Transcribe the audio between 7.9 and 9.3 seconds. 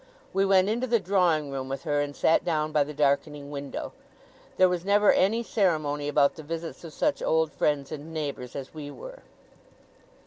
and neighbours as we were.